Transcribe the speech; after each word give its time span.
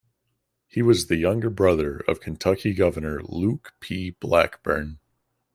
He 0.65 0.81
was 0.81 1.05
the 1.09 1.15
younger 1.15 1.51
brother 1.51 1.97
of 2.07 2.21
Kentucky 2.21 2.73
governor 2.73 3.21
Luke 3.23 3.75
P. 3.81 4.09
Blackburn. 4.19 4.97